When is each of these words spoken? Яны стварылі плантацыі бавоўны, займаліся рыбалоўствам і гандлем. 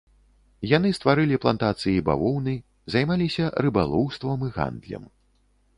Яны 0.69 0.89
стварылі 0.97 1.37
плантацыі 1.43 2.03
бавоўны, 2.07 2.57
займаліся 2.95 3.45
рыбалоўствам 3.65 4.39
і 4.51 4.53
гандлем. 4.59 5.03